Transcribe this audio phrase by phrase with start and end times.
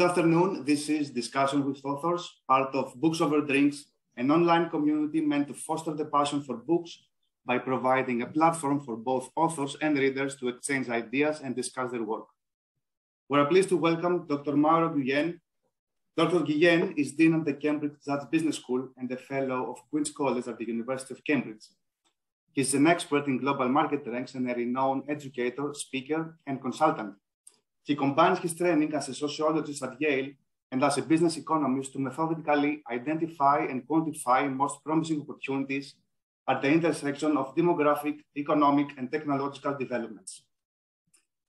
[0.00, 0.64] Good afternoon.
[0.64, 3.84] This is Discussion with Authors, part of Books Over Drinks,
[4.16, 7.02] an online community meant to foster the passion for books
[7.44, 12.02] by providing a platform for both authors and readers to exchange ideas and discuss their
[12.02, 12.24] work.
[13.28, 14.56] We're pleased to welcome Dr.
[14.56, 15.38] Mauro Guillen.
[16.16, 16.46] Dr.
[16.46, 20.48] Guillen is Dean of the Cambridge Judge Business School and a Fellow of Queen's College
[20.48, 21.66] at the University of Cambridge.
[22.54, 27.16] He's an expert in global market trends and a renowned educator, speaker, and consultant.
[27.90, 30.28] He combines his training as a sociologist at Yale
[30.70, 35.96] and as a business economist to methodically identify and quantify most promising opportunities
[36.48, 40.44] at the intersection of demographic, economic, and technological developments.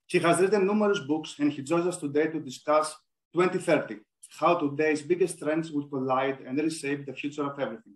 [0.08, 2.96] He has written numerous books and he joins us today to discuss
[3.36, 3.98] 2030,
[4.40, 7.94] how today's biggest trends will collide and reshape the future of everything.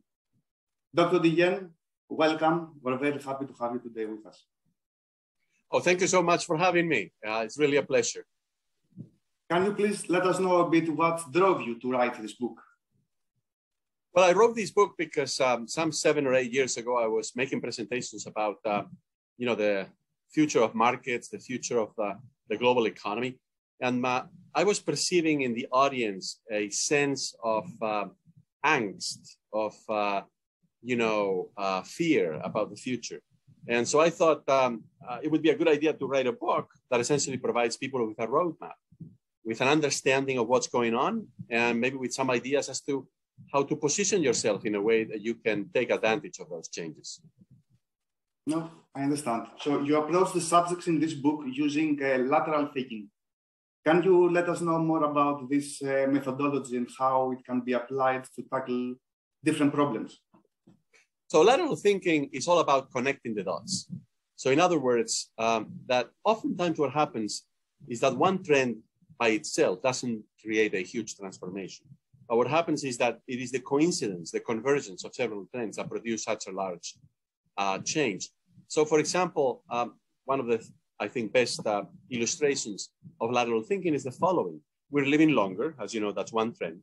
[0.93, 1.17] Dr.
[1.17, 1.71] Guillen,
[2.07, 2.73] welcome.
[2.79, 4.45] We're very happy to have you today with us.
[5.71, 7.11] Oh, thank you so much for having me.
[7.27, 8.23] Uh, it's really a pleasure.
[9.49, 12.59] Can you please let us know a bit what drove you to write this book?
[14.13, 17.35] Well, I wrote this book because um, some seven or eight years ago, I was
[17.35, 18.83] making presentations about, uh,
[19.37, 19.87] you know, the
[20.31, 22.17] future of markets, the future of the,
[22.49, 23.37] the global economy.
[23.81, 24.23] And my,
[24.55, 28.05] I was perceiving in the audience a sense of uh,
[28.65, 30.21] angst, of, uh,
[30.81, 33.21] you know, uh, fear about the future.
[33.67, 36.31] And so I thought um, uh, it would be a good idea to write a
[36.31, 38.77] book that essentially provides people with a roadmap,
[39.45, 43.07] with an understanding of what's going on, and maybe with some ideas as to
[43.53, 47.21] how to position yourself in a way that you can take advantage of those changes.
[48.47, 49.47] No, I understand.
[49.59, 53.09] So you approach the subjects in this book using uh, lateral thinking.
[53.85, 57.73] Can you let us know more about this uh, methodology and how it can be
[57.73, 58.95] applied to tackle
[59.43, 60.21] different problems?
[61.27, 63.87] So lateral thinking is all about connecting the dots.
[64.35, 67.45] So in other words, um, that oftentimes what happens
[67.87, 68.77] is that one trend
[69.17, 71.85] by itself doesn't create a huge transformation.
[72.27, 75.89] But what happens is that it is the coincidence, the convergence of several trends that
[75.89, 76.95] produce such a large
[77.57, 78.29] uh, change.
[78.67, 79.93] So, for example, um,
[80.25, 80.67] one of the,
[80.99, 82.89] I think, best uh, illustrations
[83.21, 84.59] of lateral thinking is the following.
[84.89, 86.79] We're living longer, as you know, that's one trend.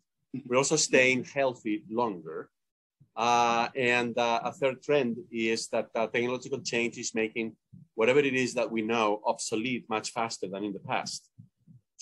[0.46, 2.50] We're also staying healthy longer.
[3.14, 7.54] Uh, and uh, a third trend is that uh, technological change is making
[7.94, 11.28] whatever it is that we know obsolete much faster than in the past.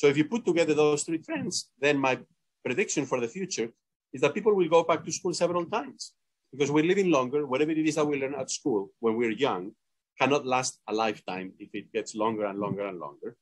[0.00, 2.19] So if you put together those three trends, then my
[2.65, 3.69] prediction for the future
[4.15, 6.15] is that people will go back to school several times
[6.50, 7.47] because we're living longer.
[7.47, 9.72] Whatever it is that we learn at school when we're young
[10.19, 13.37] cannot last a lifetime if it gets longer and longer and longer,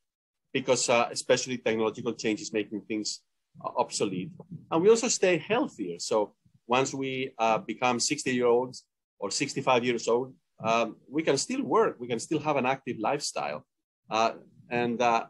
[0.52, 3.20] because uh, especially technological change is making things
[3.64, 4.32] uh, obsolete.
[4.72, 6.00] And we also stay healthier.
[6.00, 6.34] So
[6.66, 8.84] once we uh, become 60 year olds
[9.20, 11.98] or 65 years old, um, we can still work.
[12.00, 13.64] We can still have an active lifestyle.
[14.10, 14.32] Uh,
[14.70, 15.26] and uh,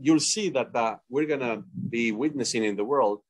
[0.00, 3.20] you'll see that uh, we're going to be witnessing in the world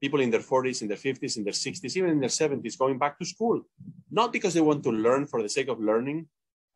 [0.00, 2.98] people in their 40s, in their 50s, in their 60s, even in their 70s, going
[2.98, 3.62] back to school,
[4.10, 6.26] not because they want to learn for the sake of learning,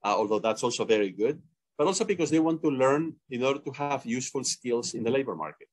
[0.04, 1.40] uh, although that's also very good,
[1.78, 5.10] but also because they want to learn in order to have useful skills in the
[5.10, 5.68] labor market.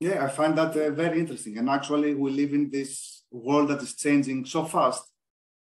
[0.00, 1.58] Yeah, I find that uh, very interesting.
[1.58, 5.02] And actually, we live in this world that is changing so fast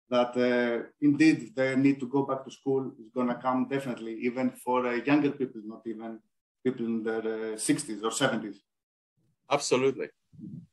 [0.09, 4.13] that uh, indeed the need to go back to school is going to come definitely,
[4.22, 6.19] even for uh, younger people, not even
[6.63, 7.22] people in their
[7.55, 8.57] 60s uh, or 70s.
[9.49, 10.07] Absolutely.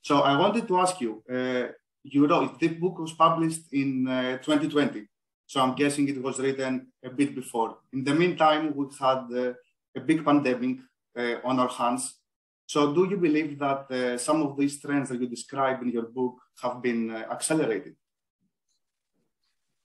[0.02, 1.68] So I wanted to ask you, uh,
[2.04, 5.06] you wrote, the book was published in uh, 2020.
[5.46, 7.78] So I'm guessing it was written a bit before.
[7.92, 9.52] In the meantime, we had uh,
[9.96, 10.78] a big pandemic
[11.16, 12.18] uh, on our hands.
[12.66, 16.08] So do you believe that uh, some of these trends that you describe in your
[16.18, 17.94] book have been uh, accelerated?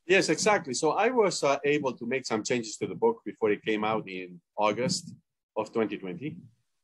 [0.06, 0.74] Yes, exactly.
[0.74, 4.08] So I was able to make some changes to the book before it came out
[4.08, 5.14] in August
[5.56, 6.36] of 2020.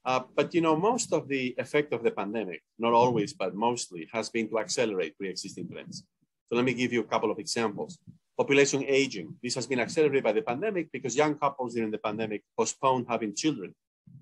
[0.05, 4.07] Uh, but you know, most of the effect of the pandemic, not always, but mostly,
[4.11, 6.03] has been to accelerate pre-existing trends.
[6.47, 7.99] So let me give you a couple of examples.
[8.37, 9.35] Population aging.
[9.43, 13.35] This has been accelerated by the pandemic because young couples during the pandemic postponed having
[13.35, 13.75] children.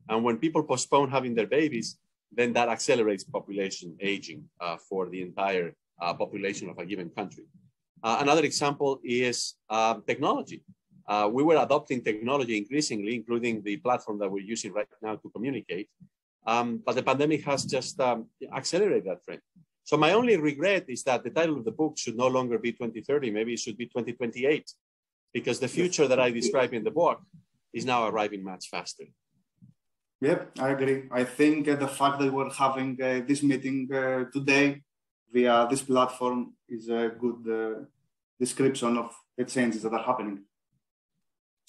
[0.09, 1.97] And when people postpone having their babies,
[2.31, 7.45] then that accelerates population aging uh, for the entire uh, population of a given country.
[8.03, 10.63] Uh, another example is uh, technology
[11.07, 15.30] uh, we were adopting technology increasingly, including the platform that we're using right now to
[15.30, 15.89] communicate.
[16.45, 19.42] Um, but the pandemic has just um, accelerated that trend.
[19.83, 22.74] So my only regret is that the title of the book should no longer be
[22.74, 23.31] 2030.
[23.31, 24.69] Maybe it should be 2028,
[25.33, 27.21] because the future that I describe in the book
[27.74, 29.06] is now arriving much faster.
[30.19, 31.04] Yep, I agree.
[31.12, 34.81] I think uh, the fact that we're having uh, this meeting uh, today
[35.31, 37.86] via this platform is a good uh,
[38.39, 40.39] description of the changes that are happening.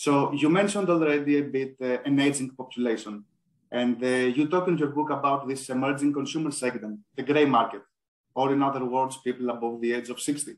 [0.05, 3.25] So you mentioned already a bit uh, an aging population.
[3.73, 7.83] And uh, you talk in your book about this emerging consumer segment, the gray market,
[8.33, 10.53] or in other words, people above the age of 60.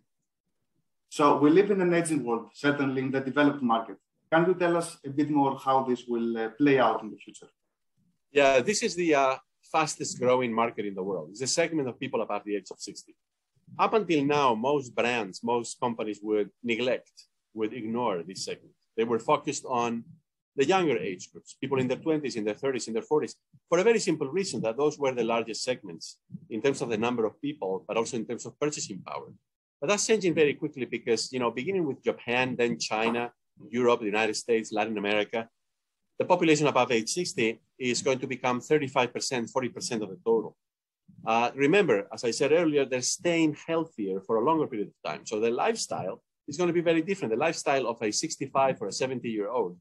[1.08, 3.96] So we live in an aging world, certainly in the developed market.
[4.30, 7.16] Can you tell us a bit more how this will uh, play out in the
[7.16, 7.48] future?
[8.30, 9.36] Yeah, this is the uh,
[9.72, 11.30] fastest growing market in the world.
[11.30, 13.16] It's a segment of people above the age of 60.
[13.78, 17.10] Up until now, most brands, most companies would neglect,
[17.54, 18.74] would ignore this segment.
[18.96, 20.04] They were focused on
[20.56, 23.34] the younger age groups, people in their 20s, in their 30s, in their 40s,
[23.68, 26.18] for a very simple reason that those were the largest segments
[26.50, 29.32] in terms of the number of people, but also in terms of purchasing power.
[29.80, 33.32] But that's changing very quickly because, you know, beginning with Japan, then China,
[33.70, 35.48] Europe, the United States, Latin America,
[36.18, 40.56] the population above age 60 is going to become 35%, 40% of the total.
[41.26, 45.24] Uh, remember, as I said earlier, they're staying healthier for a longer period of time.
[45.24, 47.32] So their lifestyle is going to be very different.
[47.32, 49.78] The lifestyle of a 65 or a 70 year old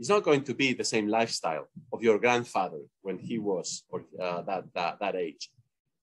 [0.00, 4.04] is not going to be the same lifestyle of your grandfather when he was or
[4.20, 5.48] uh, that, that, that age.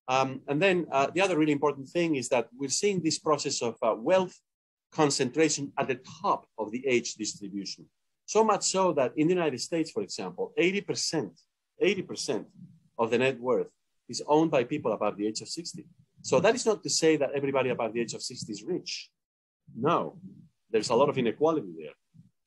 [0.08, 3.62] Um, and then uh, the other really important thing is that we're seeing this process
[3.62, 4.36] of uh, wealth
[4.92, 7.86] concentration at the top of the age distribution.
[8.26, 11.32] So much so that in the United States, for example, 80%,
[11.84, 12.46] 80%
[12.98, 13.68] of the net worth
[14.08, 15.86] is owned by people above the age of 60.
[16.22, 19.10] So that is not to say that everybody above the age of 60 is rich.
[19.74, 20.18] No,
[20.72, 21.94] there's a lot of inequality there.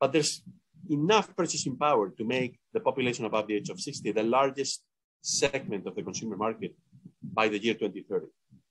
[0.01, 0.43] But there's
[0.91, 4.85] enough purchasing power to make the population above the age of 60 the largest
[5.21, 6.75] segment of the consumer market
[7.23, 8.27] by the year 2030.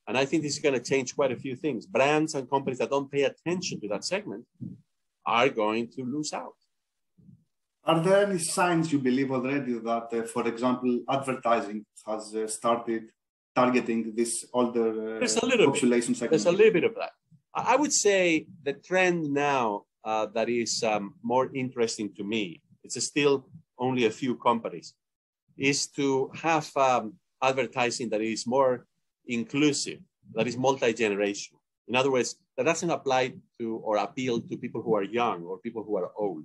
[0.07, 1.85] And I think this is going to change quite a few things.
[1.85, 4.45] Brands and companies that don't pay attention to that segment
[5.25, 6.55] are going to lose out.
[7.83, 13.03] Are there any signs you believe already that, uh, for example, advertising has uh, started
[13.55, 16.19] targeting this older uh, population bit.
[16.19, 16.31] segment?
[16.31, 17.11] There's a little bit of that.
[17.57, 23.01] I would say the trend now uh, that is um, more interesting to me, it's
[23.03, 23.49] still
[23.79, 24.93] only a few companies,
[25.57, 28.85] is to have um, advertising that is more
[29.27, 29.99] inclusive,
[30.35, 31.59] that is multi-generational.
[31.87, 35.57] In other words, that doesn't apply to or appeal to people who are young or
[35.57, 36.43] people who are old.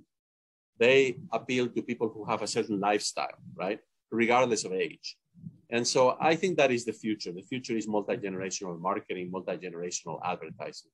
[0.79, 3.79] They appeal to people who have a certain lifestyle, right?
[4.11, 5.17] Regardless of age.
[5.69, 7.31] And so I think that is the future.
[7.31, 10.91] The future is multi-generational marketing, multi-generational advertising.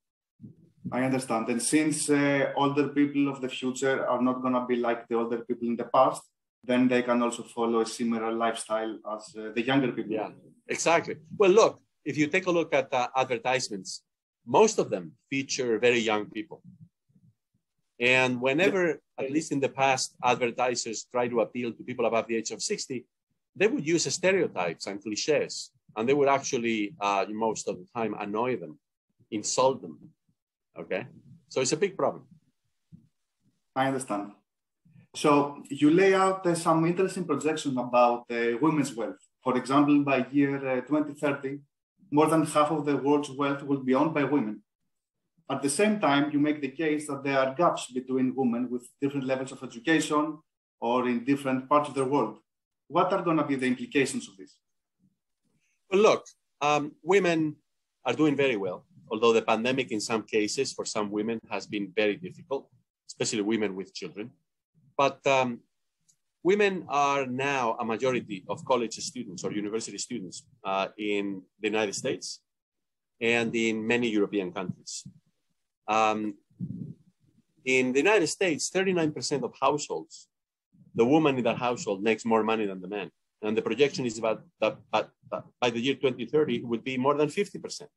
[0.92, 1.50] I understand.
[1.50, 5.16] And since uh, older people of the future are not going to be like the
[5.16, 6.24] older people in the past,
[6.64, 10.12] then they can also follow a similar lifestyle as uh, the younger people.
[10.12, 10.30] Yeah,
[10.68, 11.16] exactly.
[11.38, 14.04] Well, look, if you take a look at uh, advertisements,
[14.46, 16.62] most of them feature very young people.
[18.00, 22.38] And whenever, at least in the past, advertisers try to appeal to people above the
[22.38, 23.06] age of 60,
[23.56, 28.16] they would use stereotypes and cliches, and they would actually, uh, most of the time,
[28.18, 28.80] annoy them,
[29.32, 30.00] insult them.
[30.80, 31.08] Okay?
[31.50, 32.26] So it's a big problem.
[33.76, 34.32] I understand.
[35.16, 39.18] So you lay out uh, some interesting projections about uh, women's wealth.
[39.44, 41.60] For example, by year uh, 2030,
[42.12, 44.62] more than half of the world's wealth will be owned by women.
[45.50, 48.88] At the same time, you make the case that there are gaps between women with
[49.02, 50.38] different levels of education
[50.80, 52.38] or in different parts of the world.
[52.88, 54.58] What are going to be the implications of this?
[55.92, 56.26] Well, look,
[56.62, 57.56] um, women
[58.06, 61.92] are doing very well, although the pandemic, in some cases, for some women, has been
[61.96, 62.70] very difficult,
[63.08, 64.32] especially women with children.
[64.98, 65.60] But um,
[66.44, 71.96] women are now a majority of college students or university students uh, in the United
[71.96, 72.42] States
[73.20, 75.06] and in many European countries.
[75.88, 76.36] Um,
[77.66, 80.28] in the United States, 39% of households,
[80.96, 83.12] the woman in that household makes more money than the man.
[83.42, 84.78] And the projection is about that,
[85.62, 87.88] by the year 2030, it would be more than 50%.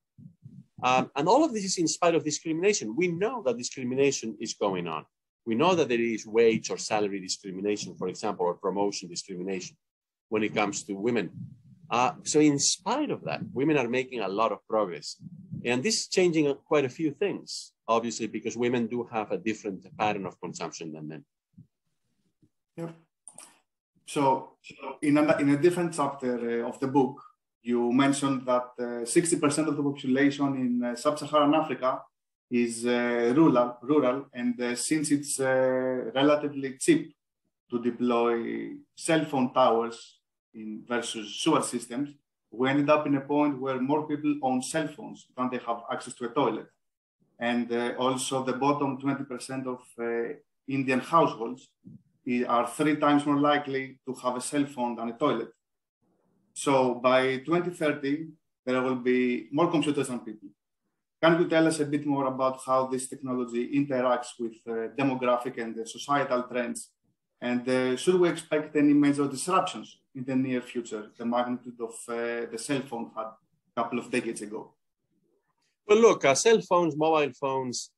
[0.83, 2.97] Um, and all of this is in spite of discrimination.
[2.97, 5.05] We know that discrimination is going on.
[5.47, 9.77] We know that there is wage or salary discrimination, for example, or promotion discrimination
[10.29, 11.31] when it comes to women.
[11.91, 15.17] Uh, so in spite of that, women are making a lot of progress.
[15.65, 19.87] And this is changing quite a few things, obviously, because women do have a different
[19.99, 21.25] pattern of consumption than men.
[22.77, 22.91] Yeah.
[24.07, 24.53] So
[25.03, 27.21] in a, in a different chapter uh, of the book,
[27.63, 32.03] you mentioned that uh, 60% of the population in uh, sub-Saharan Africa
[32.51, 37.15] is uh, rural, rural, and uh, since it's uh, relatively cheap
[37.71, 40.19] to deploy cell phone towers
[40.53, 42.11] in versus sewer systems,
[42.51, 45.81] we ended up in a point where more people own cell phones than they have
[45.91, 46.67] access to a toilet.
[47.39, 50.35] And uh, also the bottom 20% of uh,
[50.69, 51.71] Indian households
[52.47, 55.49] are three times more likely to have a cell phone than a toilet.
[56.55, 58.29] So by 2030,
[58.65, 60.49] there will be more computers than people.
[61.23, 65.57] Can you tell us a bit more about how this technology interacts with uh, demographic
[65.63, 66.91] and uh, societal trends?
[67.41, 71.95] And uh, should we expect any major disruptions in the near future, the magnitude of
[72.09, 74.73] uh, the cell phone had a couple of decades ago?
[75.87, 77.91] Well, look, uh, cell phones, mobile phones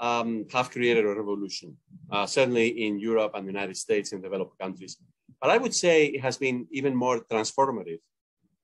[0.00, 1.76] um, have created a revolution,
[2.10, 4.98] uh, certainly in Europe and the United States and developed countries.
[5.40, 8.00] But I would say it has been even more transformative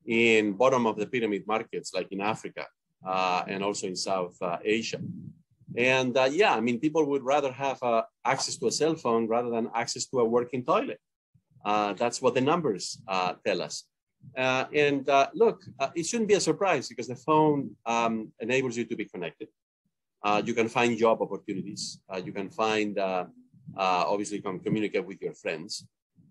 [0.06, 2.66] in bottom of the pyramid markets like in Africa
[3.04, 5.00] uh, and also in South uh, Asia.
[5.76, 9.28] And uh, yeah, I mean, people would rather have uh, access to a cell phone
[9.28, 11.00] rather than access to a working toilet.
[11.64, 13.84] Uh, that's what the numbers uh, tell us.
[14.34, 15.62] and look,
[15.94, 19.48] it shouldn't be a surprise because the phone um, enables you to be connected.
[20.44, 22.00] you can find job opportunities.
[22.24, 22.98] you can find,
[23.76, 25.86] obviously, you can communicate with your friends.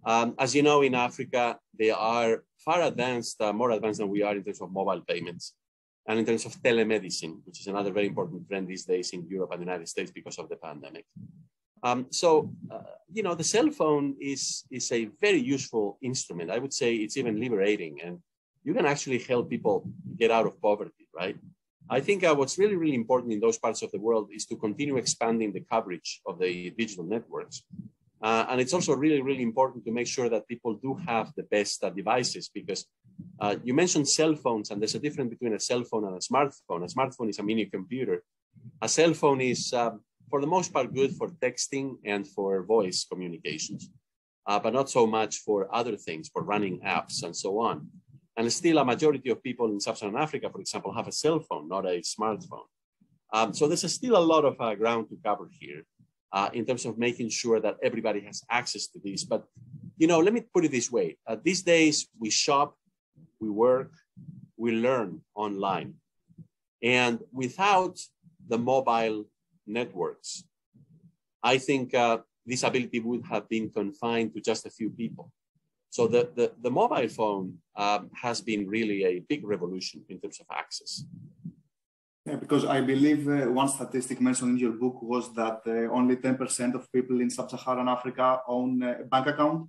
[0.05, 4.21] Um, as you know, in Africa, they are far advanced, uh, more advanced than we
[4.21, 5.53] are in terms of mobile payments
[6.07, 9.51] and in terms of telemedicine, which is another very important trend these days in Europe
[9.51, 11.05] and the United States because of the pandemic.
[11.83, 16.51] Um, so, uh, you know, the cell phone is, is a very useful instrument.
[16.51, 18.19] I would say it's even liberating and
[18.63, 21.37] you can actually help people get out of poverty, right?
[21.89, 24.55] I think uh, what's really, really important in those parts of the world is to
[24.55, 27.63] continue expanding the coverage of the digital networks
[28.21, 31.43] uh, and it's also really, really important to make sure that people do have the
[31.43, 32.85] best uh, devices because
[33.39, 36.19] uh, you mentioned cell phones, and there's a difference between a cell phone and a
[36.19, 36.83] smartphone.
[36.83, 38.23] A smartphone is a mini computer.
[38.81, 43.05] A cell phone is, um, for the most part, good for texting and for voice
[43.09, 43.89] communications,
[44.45, 47.87] uh, but not so much for other things, for running apps and so on.
[48.35, 51.69] And still, a majority of people in sub-Saharan Africa, for example, have a cell phone,
[51.69, 52.67] not a smartphone.
[53.31, 55.83] Um, so there's still a lot of uh, ground to cover here
[56.31, 59.23] uh, in terms of making sure that everybody has access to these.
[59.23, 59.45] But,
[59.97, 61.17] you know, let me put it this way.
[61.27, 62.75] Uh, these days, we shop,
[63.39, 63.91] we work,
[64.57, 65.95] we learn online.
[66.81, 67.99] And without
[68.47, 69.25] the mobile
[69.67, 70.43] networks,
[71.43, 75.31] I think uh, this ability would have been confined to just a few people.
[75.89, 80.39] So the, the, the mobile phone um, has been really a big revolution in terms
[80.39, 81.03] of access.
[82.29, 86.15] Yeah, because I believe uh, one statistic mentioned in your book was that uh, only
[86.15, 89.67] 10% of people in sub-Saharan Africa own a bank account,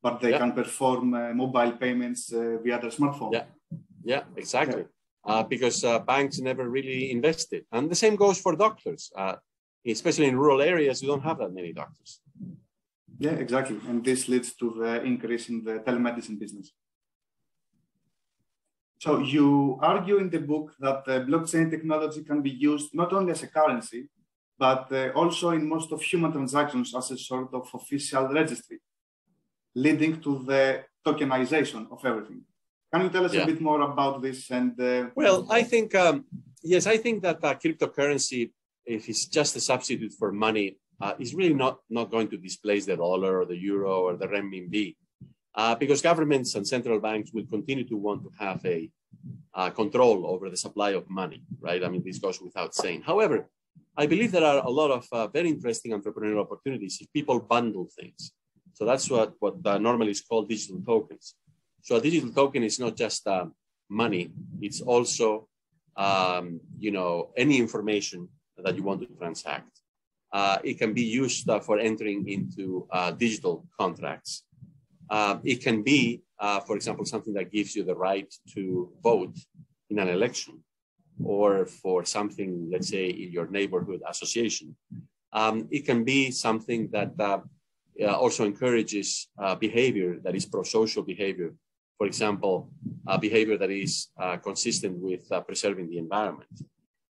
[0.00, 0.38] but they yeah.
[0.38, 3.32] can perform uh, mobile payments uh, via their smartphone.
[3.32, 3.46] Yeah,
[4.04, 4.84] yeah, exactly.
[4.84, 5.32] Yeah.
[5.32, 9.10] Uh, because uh, banks never really invested, and the same goes for doctors.
[9.96, 12.10] especially in rural areas, you don't have that many doctors.
[13.18, 16.66] Yeah, exactly, and this leads to the increase in the telemedicine business.
[19.02, 23.32] So you argue in the book that uh, blockchain technology can be used not only
[23.32, 24.08] as a currency,
[24.56, 28.78] but uh, also in most of human transactions as a sort of official registry,
[29.74, 32.42] leading to the tokenization of everything.
[32.92, 33.42] Can you tell us yeah.
[33.42, 34.48] a bit more about this?
[34.52, 36.24] And uh, well, I think um,
[36.62, 38.52] yes, I think that uh, cryptocurrency,
[38.86, 42.86] if it's just a substitute for money, uh, is really not not going to displace
[42.86, 44.94] the dollar or the euro or the renminbi
[45.54, 48.90] uh, because governments and central banks will continue to want to have a
[49.54, 51.84] uh, control over the supply of money, right?
[51.84, 53.02] I mean, this goes without saying.
[53.02, 53.48] However,
[53.96, 57.88] I believe there are a lot of uh, very interesting entrepreneurial opportunities if people bundle
[57.98, 58.32] things.
[58.72, 61.34] So that's what, what uh, normally is called digital tokens.
[61.82, 63.46] So a digital token is not just uh,
[63.90, 64.30] money,
[64.62, 65.48] it's also,
[65.96, 69.68] um, you know, any information that you want to transact.
[70.32, 74.44] Uh, it can be used for entering into digital contracts.
[75.10, 79.36] Uh, it can be, uh, for example, something that gives you the right to vote
[79.90, 80.62] in an election
[81.22, 84.74] or for something, let's say, in your neighborhood association.
[85.32, 87.40] Um, it can be something that uh,
[88.02, 91.54] uh also encourages uh, behavior that is pro-social behavior.
[91.98, 92.70] For example,
[93.20, 96.50] behavior that is uh, consistent with preserving the environment.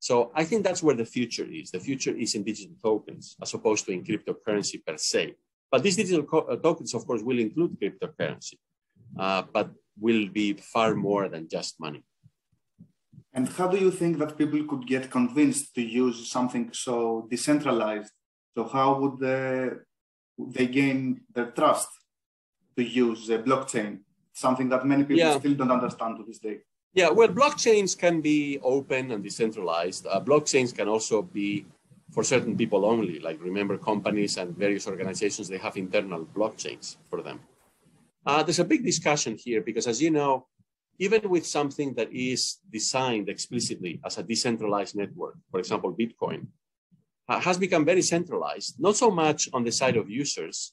[0.00, 1.70] So I think that's where the future is.
[1.70, 5.34] The future is in digital tokens as opposed to in cryptocurrency per se.
[5.70, 8.54] But these digital uh, tokens, of course, will include cryptocurrency,
[9.18, 12.02] uh, but will be far more than just money.
[13.32, 18.12] And how do you think that people could get convinced to use something so decentralized?
[18.56, 19.70] So how would they,
[20.36, 21.88] they gain their trust
[22.76, 24.00] to use a blockchain?
[24.32, 25.38] Something that many people yeah.
[25.38, 26.58] still don't understand to this day.
[26.92, 30.06] Yeah, well, blockchains can be open and decentralized.
[30.08, 31.66] Uh, blockchains can also be
[32.12, 33.18] for certain people only.
[33.18, 37.40] Like remember, companies and various organizations they have internal blockchains for them.
[38.26, 40.46] Uh, there's a big discussion here because, as you know,
[40.98, 46.46] even with something that is designed explicitly as a decentralized network, for example, Bitcoin,
[47.28, 50.72] uh, has become very centralized, not so much on the side of users,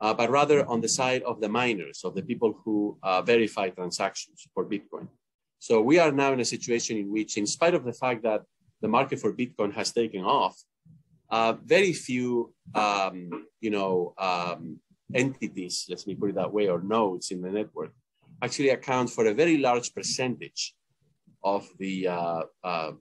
[0.00, 3.68] uh, but rather on the side of the miners, of the people who uh, verify
[3.68, 5.08] transactions for Bitcoin.
[5.58, 8.42] So we are now in a situation in which, in spite of the fact that
[8.80, 10.56] the market for Bitcoin has taken off,
[11.30, 14.80] uh, very few, um, you know, um,
[15.14, 17.92] entities, let me put it that way, or nodes in the network,
[18.42, 20.74] actually account for a very large percentage
[21.42, 22.92] of the uh, uh,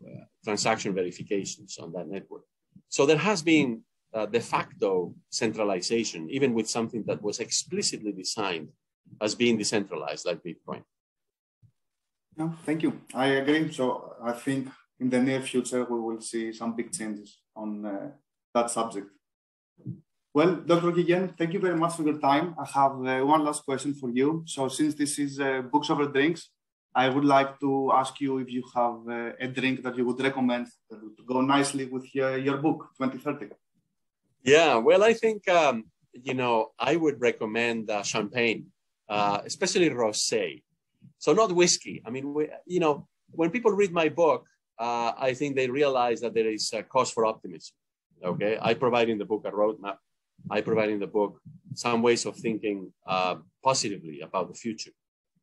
[0.44, 2.44] transaction verifications on that network.
[2.90, 3.82] So there has been
[4.14, 8.70] uh, de facto centralization, even with something that was explicitly designed
[9.22, 10.84] as being decentralized, like Bitcoin.
[12.36, 13.02] No, thank you.
[13.14, 13.72] I agree.
[13.72, 14.70] So I think
[15.00, 18.10] in the near future we will see some big changes on uh,
[18.54, 19.08] that subject.
[20.34, 20.92] Well, Dr.
[20.92, 22.56] Guillen, thank you very much for your time.
[22.60, 24.44] I have uh, one last question for you.
[24.46, 26.50] So since this is uh, Books Over Drinks,
[26.94, 30.20] I would like to ask you if you have uh, a drink that you would
[30.20, 33.54] recommend that would go nicely with your, your book, 2030.
[34.44, 38.68] Yeah, well, I think, um, you know, I would recommend uh, champagne,
[39.10, 40.64] uh, especially rosé.
[41.18, 42.02] So not whiskey.
[42.06, 44.46] I mean, we, you know, when people read my book,
[44.80, 47.74] uh, I think they realize that there is a cause for optimism.
[48.24, 49.98] Okay, I provide in the book a roadmap.
[50.50, 51.40] I provide in the book
[51.74, 54.92] some ways of thinking uh, positively about the future.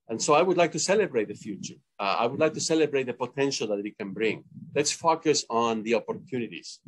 [0.09, 1.77] And so I would like to celebrate the future.
[1.99, 4.45] Uh, I would like to celebrate the potential that it can bring.
[4.75, 6.81] Let's focus on the opportunities.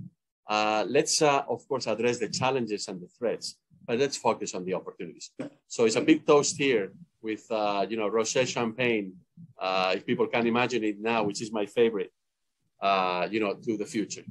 [0.48, 4.64] Uh, let's, uh, of course, address the challenges and the threats, but let's focus on
[4.64, 5.30] the opportunities.
[5.66, 9.14] So it's a big toast here with, uh, you know, rosé champagne,
[9.96, 12.12] if people can imagine it now, which is my favorite,
[12.80, 14.24] uh, you know, to the future.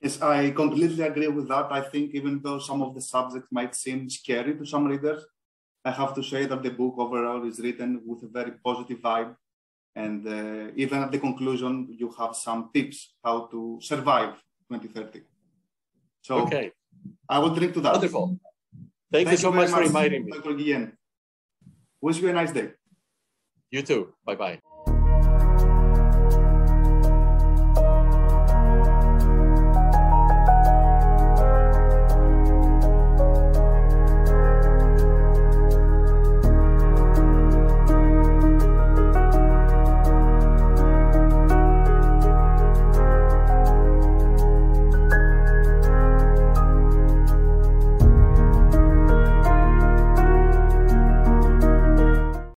[0.00, 1.66] Yes, I completely agree with that.
[1.70, 5.24] I think even though some of the subjects might seem scary to some readers,
[5.84, 9.34] I have to say that the book overall is written with a very positive vibe.
[9.96, 14.34] And uh, even at the conclusion, you have some tips how to survive
[14.70, 15.22] 2030.
[16.22, 16.72] So okay.
[17.28, 17.92] I will drink to that.
[17.92, 18.38] Wonderful.
[19.12, 20.32] Thank, Thank you so much, much for inviting me.
[20.32, 20.54] Dr.
[20.54, 20.92] Guillen.
[22.00, 22.72] Wish you a nice day.
[23.70, 24.14] You too.
[24.24, 24.73] Bye bye.